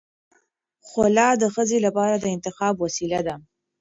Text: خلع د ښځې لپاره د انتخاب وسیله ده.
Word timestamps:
خلع 0.89 1.29
د 1.41 1.43
ښځې 1.55 1.77
لپاره 1.85 2.15
د 2.19 2.25
انتخاب 2.35 2.75
وسیله 2.85 3.19
ده. 3.27 3.35